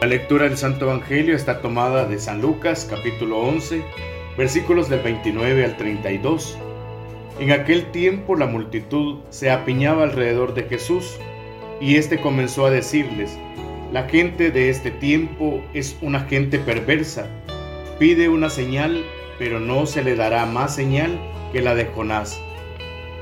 La 0.00 0.06
lectura 0.06 0.44
del 0.44 0.56
Santo 0.56 0.84
Evangelio 0.84 1.34
está 1.34 1.60
tomada 1.60 2.04
de 2.04 2.20
San 2.20 2.40
Lucas 2.40 2.86
capítulo 2.88 3.40
11, 3.40 3.82
versículos 4.36 4.88
del 4.88 5.00
29 5.00 5.64
al 5.64 5.76
32. 5.76 6.56
En 7.40 7.50
aquel 7.50 7.90
tiempo 7.90 8.36
la 8.36 8.46
multitud 8.46 9.18
se 9.30 9.50
apiñaba 9.50 10.04
alrededor 10.04 10.54
de 10.54 10.62
Jesús 10.62 11.18
y 11.80 11.96
éste 11.96 12.20
comenzó 12.20 12.66
a 12.66 12.70
decirles, 12.70 13.36
la 13.92 14.04
gente 14.04 14.52
de 14.52 14.70
este 14.70 14.92
tiempo 14.92 15.60
es 15.74 15.98
una 16.00 16.20
gente 16.20 16.60
perversa, 16.60 17.26
pide 17.98 18.28
una 18.28 18.50
señal, 18.50 19.04
pero 19.36 19.58
no 19.58 19.84
se 19.84 20.04
le 20.04 20.14
dará 20.14 20.46
más 20.46 20.76
señal 20.76 21.18
que 21.52 21.60
la 21.60 21.74
de 21.74 21.86
Jonás. 21.86 22.40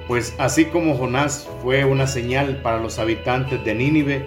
Pues 0.09 0.35
así 0.37 0.67
como 0.67 0.95
Jonás 0.95 1.49
fue 1.63 1.87
una 1.87 2.07
señal 2.07 2.61
para 2.61 2.81
los 2.81 2.99
habitantes 2.99 3.65
de 3.65 3.75
Nínive, 3.75 4.27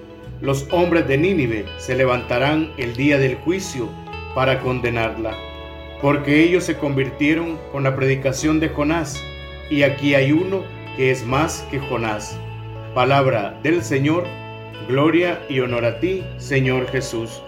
los 0.41 0.67
hombres 0.71 1.07
de 1.07 1.17
Nínive 1.17 1.65
se 1.77 1.95
levantarán 1.95 2.71
el 2.77 2.95
día 2.95 3.19
del 3.19 3.35
juicio 3.35 3.89
para 4.33 4.59
condenarla, 4.59 5.37
porque 6.01 6.43
ellos 6.43 6.63
se 6.63 6.77
convirtieron 6.77 7.59
con 7.71 7.83
la 7.83 7.95
predicación 7.95 8.59
de 8.59 8.69
Jonás, 8.69 9.23
y 9.69 9.83
aquí 9.83 10.15
hay 10.15 10.31
uno 10.31 10.63
que 10.97 11.11
es 11.11 11.25
más 11.25 11.65
que 11.69 11.79
Jonás. 11.79 12.37
Palabra 12.95 13.59
del 13.61 13.83
Señor, 13.83 14.25
gloria 14.87 15.39
y 15.47 15.59
honor 15.59 15.85
a 15.85 15.99
ti, 15.99 16.23
Señor 16.37 16.87
Jesús. 16.87 17.43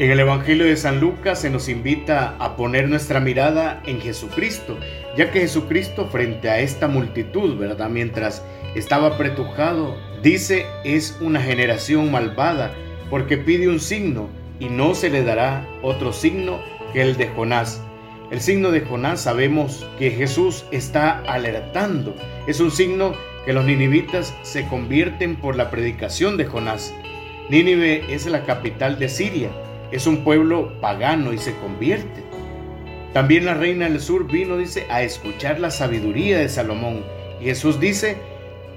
En 0.00 0.10
el 0.10 0.18
Evangelio 0.18 0.64
de 0.64 0.78
San 0.78 0.98
Lucas 0.98 1.42
se 1.42 1.50
nos 1.50 1.68
invita 1.68 2.34
a 2.38 2.56
poner 2.56 2.88
nuestra 2.88 3.20
mirada 3.20 3.82
en 3.84 4.00
Jesucristo, 4.00 4.78
ya 5.14 5.30
que 5.30 5.40
Jesucristo 5.40 6.06
frente 6.06 6.48
a 6.48 6.58
esta 6.58 6.88
multitud, 6.88 7.58
¿verdad? 7.58 7.90
Mientras 7.90 8.42
estaba 8.74 9.08
apretujado, 9.08 9.98
dice, 10.22 10.64
es 10.84 11.18
una 11.20 11.42
generación 11.42 12.10
malvada, 12.10 12.72
porque 13.10 13.36
pide 13.36 13.68
un 13.68 13.78
signo 13.78 14.30
y 14.58 14.70
no 14.70 14.94
se 14.94 15.10
le 15.10 15.22
dará 15.22 15.68
otro 15.82 16.14
signo 16.14 16.62
que 16.94 17.02
el 17.02 17.18
de 17.18 17.28
Jonás. 17.28 17.82
El 18.30 18.40
signo 18.40 18.70
de 18.70 18.80
Jonás 18.80 19.20
sabemos 19.20 19.86
que 19.98 20.12
Jesús 20.12 20.64
está 20.70 21.18
alertando. 21.26 22.16
Es 22.46 22.60
un 22.60 22.70
signo 22.70 23.12
que 23.44 23.52
los 23.52 23.66
ninivitas 23.66 24.34
se 24.40 24.66
convierten 24.66 25.36
por 25.36 25.56
la 25.56 25.68
predicación 25.68 26.38
de 26.38 26.46
Jonás. 26.46 26.94
Nínive 27.50 28.14
es 28.14 28.24
la 28.24 28.46
capital 28.46 28.98
de 28.98 29.10
Siria 29.10 29.50
es 29.92 30.06
un 30.06 30.24
pueblo 30.24 30.80
pagano 30.80 31.32
y 31.32 31.38
se 31.38 31.54
convierte. 31.56 32.22
También 33.12 33.44
la 33.44 33.54
reina 33.54 33.88
del 33.88 34.00
sur 34.00 34.30
vino, 34.30 34.56
dice, 34.56 34.86
a 34.88 35.02
escuchar 35.02 35.58
la 35.58 35.70
sabiduría 35.70 36.38
de 36.38 36.48
Salomón. 36.48 37.02
Y 37.40 37.46
Jesús 37.46 37.80
dice, 37.80 38.16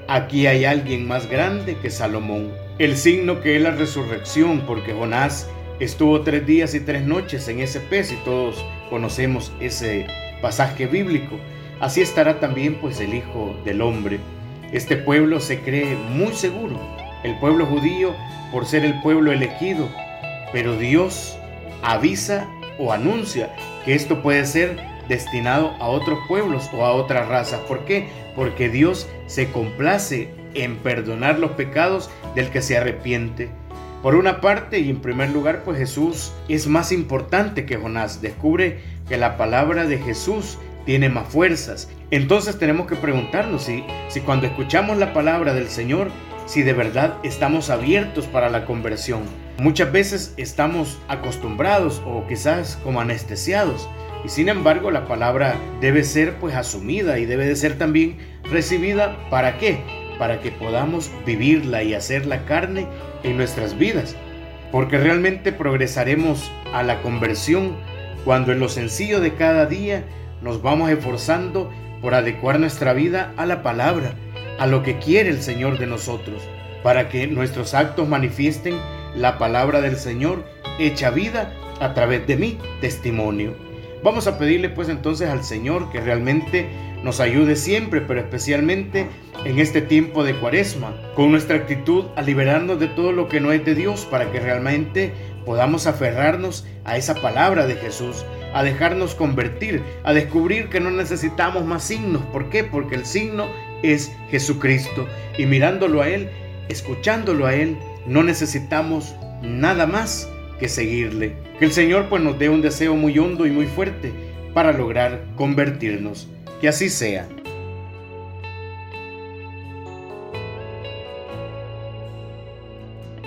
aquí 0.08 0.48
hay 0.48 0.66
alguien 0.66 1.08
más 1.08 1.30
grande 1.30 1.78
que 1.78 1.92
Salomón. 1.92 2.52
El 2.80 2.98
signo 2.98 3.42
que 3.42 3.56
es 3.56 3.62
la 3.62 3.72
resurrección, 3.72 4.64
porque 4.66 4.94
Jonás 4.94 5.48
estuvo 5.80 6.22
tres 6.22 6.48
días 6.48 6.74
y 6.74 6.80
tres 6.80 7.04
noches 7.04 7.48
en 7.48 7.60
ese 7.60 7.80
pez 7.80 8.12
y 8.12 8.16
todos 8.26 8.66
conocemos 8.90 9.52
ese 9.60 10.08
pasaje 10.42 10.88
bíblico. 10.88 11.40
Así 11.80 12.02
estará 12.02 12.40
también 12.40 12.76
pues 12.76 13.00
el 13.00 13.14
Hijo 13.14 13.56
del 13.66 13.82
Hombre. 13.82 14.20
Este 14.72 14.98
pueblo 14.98 15.40
se 15.40 15.60
cree 15.60 15.96
muy 15.96 16.34
seguro. 16.34 16.80
El 17.24 17.38
pueblo 17.40 17.68
judío, 17.68 18.16
por 18.52 18.66
ser 18.66 18.84
el 18.84 19.00
pueblo 19.02 19.32
elegido, 19.32 19.88
pero 20.54 20.78
Dios 20.78 21.38
avisa 21.82 22.48
o 22.80 22.94
anuncia 22.94 23.54
que 23.84 23.96
esto 23.96 24.22
puede 24.22 24.46
ser 24.46 24.78
destinado 25.10 25.72
a 25.80 25.88
otros 25.88 26.20
pueblos 26.28 26.70
o 26.74 26.86
a 26.86 26.94
otras 26.94 27.28
razas. 27.28 27.60
¿Por 27.62 27.84
qué? 27.86 28.08
Porque 28.36 28.70
Dios 28.70 29.10
se 29.28 29.52
complace 29.52 30.30
en 30.54 30.78
perdonar 30.78 31.40
los 31.40 31.52
pecados 31.52 32.10
del 32.36 32.50
que 32.50 32.62
se 32.62 32.78
arrepiente. 32.78 33.50
Por 34.02 34.16
una 34.16 34.42
parte 34.42 34.80
y 34.80 34.90
en 34.90 35.02
primer 35.02 35.30
lugar, 35.30 35.64
pues 35.64 35.78
Jesús 35.78 36.34
es 36.50 36.68
más 36.68 36.92
importante 36.92 37.66
que 37.66 37.78
Jonás. 37.78 38.22
Descubre 38.22 38.80
que 39.08 39.18
la 39.18 39.38
palabra 39.38 39.86
de 39.86 39.98
Jesús 39.98 40.58
tiene 40.86 41.10
más 41.10 41.28
fuerzas. 41.28 41.90
Entonces 42.12 42.60
tenemos 42.60 42.88
que 42.88 42.96
preguntarnos 42.96 43.64
si, 43.64 43.84
si 44.10 44.20
cuando 44.20 44.46
escuchamos 44.48 44.98
la 44.98 45.14
palabra 45.14 45.54
del 45.54 45.70
Señor, 45.70 46.10
si 46.46 46.64
de 46.64 46.74
verdad 46.74 47.18
estamos 47.24 47.70
abiertos 47.70 48.26
para 48.28 48.50
la 48.50 48.66
conversión. 48.66 49.24
Muchas 49.58 49.92
veces 49.92 50.34
estamos 50.38 51.00
acostumbrados 51.08 52.02
o 52.06 52.26
quizás 52.28 52.78
como 52.84 53.02
anestesiados 53.02 53.88
y 54.26 54.30
sin 54.30 54.50
embargo 54.50 54.90
la 54.90 55.06
palabra 55.06 55.56
debe 55.82 56.04
ser 56.04 56.36
pues 56.40 56.56
asumida 56.56 57.20
y 57.20 57.26
debe 57.26 57.46
de 57.46 57.56
ser 57.56 57.78
también 57.78 58.18
recibida 58.50 59.18
para 59.30 59.58
qué? 59.58 59.80
Para 60.18 60.40
que 60.40 60.52
podamos 60.52 61.12
vivirla 61.26 61.84
y 61.84 61.94
hacerla 61.94 62.46
carne 62.46 62.88
en 63.24 63.38
nuestras 63.38 63.78
vidas. 63.78 64.16
Porque 64.72 64.98
realmente 64.98 65.52
progresaremos 65.52 66.52
a 66.74 66.84
la 66.84 67.02
conversión 67.02 67.76
cuando 68.26 68.52
en 68.52 68.60
lo 68.60 68.70
sencillo 68.70 69.20
de 69.20 69.34
cada 69.36 69.66
día 69.66 70.04
nos 70.42 70.62
vamos 70.62 70.90
esforzando 70.90 71.70
por 72.02 72.16
adecuar 72.16 72.60
nuestra 72.60 72.94
vida 72.94 73.34
a 73.38 73.46
la 73.46 73.62
palabra, 73.62 74.16
a 74.60 74.68
lo 74.68 74.84
que 74.84 74.98
quiere 75.00 75.30
el 75.30 75.42
Señor 75.42 75.78
de 75.80 75.88
nosotros, 75.88 76.42
para 76.84 77.10
que 77.10 77.28
nuestros 77.28 77.74
actos 77.74 78.08
manifiesten 78.08 78.76
la 79.16 79.38
palabra 79.38 79.82
del 79.82 79.98
Señor 79.98 80.44
hecha 80.80 81.10
vida 81.10 81.54
a 81.80 81.94
través 81.94 82.26
de 82.28 82.38
mi 82.38 82.58
testimonio. 82.82 83.56
Vamos 84.04 84.28
a 84.28 84.38
pedirle 84.38 84.70
pues 84.70 84.90
entonces 84.90 85.30
al 85.30 85.44
Señor 85.44 85.90
que 85.90 86.02
realmente 86.02 86.68
nos 87.04 87.20
ayude 87.20 87.56
siempre, 87.56 88.02
pero 88.02 88.20
especialmente 88.20 89.08
en 89.46 89.60
este 89.60 89.82
tiempo 89.82 90.24
de 90.24 90.36
cuaresma, 90.36 90.94
con 91.16 91.32
nuestra 91.32 91.58
actitud 91.58 92.06
a 92.16 92.22
liberarnos 92.22 92.80
de 92.80 92.88
todo 92.88 93.12
lo 93.12 93.28
que 93.28 93.40
no 93.40 93.52
es 93.52 93.64
de 93.66 93.76
Dios, 93.76 94.06
para 94.10 94.32
que 94.32 94.40
realmente 94.40 95.14
podamos 95.46 95.86
aferrarnos 95.88 96.66
a 96.86 96.98
esa 96.98 97.16
palabra 97.16 97.66
de 97.68 97.76
Jesús, 97.76 98.26
a 98.54 98.64
dejarnos 98.64 99.16
convertir, 99.16 99.82
a 100.04 100.14
descubrir 100.14 100.70
que 100.70 100.80
no 100.80 100.92
necesitamos 100.92 101.66
más 101.66 101.84
signos. 101.84 102.22
¿Por 102.32 102.50
qué? 102.50 102.64
Porque 102.64 102.96
el 102.96 103.06
signo 103.06 103.48
es 103.82 104.12
Jesucristo. 104.30 105.08
Y 105.38 105.46
mirándolo 105.46 106.02
a 106.02 106.10
Él, 106.10 106.30
escuchándolo 106.70 107.46
a 107.46 107.56
Él, 107.56 107.78
no 108.06 108.24
necesitamos 108.24 109.16
nada 109.42 109.88
más 109.88 110.30
que 110.60 110.70
seguirle. 110.70 111.36
Que 111.60 111.66
el 111.66 111.72
Señor 111.72 112.08
pues 112.10 112.22
nos 112.22 112.38
dé 112.40 112.50
un 112.50 112.62
deseo 112.62 112.96
muy 112.96 113.18
hondo 113.20 113.46
y 113.46 113.52
muy 113.52 113.66
fuerte 113.66 114.12
para 114.54 114.72
lograr 114.72 115.24
convertirnos. 115.36 116.28
Que 116.62 116.70
así 116.70 116.90
sea. 116.90 117.28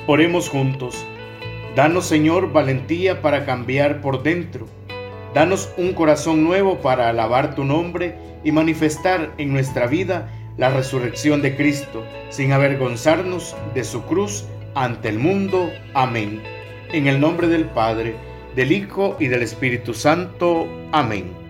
Oremos 0.06 0.48
juntos. 0.48 1.04
Danos 1.74 2.06
Señor 2.06 2.52
valentía 2.52 3.20
para 3.20 3.44
cambiar 3.44 4.00
por 4.00 4.22
dentro. 4.22 4.66
Danos 5.36 5.68
un 5.76 5.92
corazón 5.92 6.44
nuevo 6.44 6.78
para 6.78 7.10
alabar 7.10 7.54
tu 7.54 7.62
nombre 7.62 8.16
y 8.42 8.52
manifestar 8.52 9.34
en 9.36 9.52
nuestra 9.52 9.86
vida 9.86 10.30
la 10.56 10.70
resurrección 10.70 11.42
de 11.42 11.54
Cristo, 11.54 12.02
sin 12.30 12.52
avergonzarnos 12.52 13.54
de 13.74 13.84
su 13.84 14.00
cruz 14.04 14.46
ante 14.74 15.10
el 15.10 15.18
mundo. 15.18 15.70
Amén. 15.92 16.40
En 16.90 17.06
el 17.06 17.20
nombre 17.20 17.48
del 17.48 17.66
Padre, 17.66 18.16
del 18.54 18.72
Hijo 18.72 19.18
y 19.20 19.26
del 19.26 19.42
Espíritu 19.42 19.92
Santo. 19.92 20.66
Amén. 20.92 21.45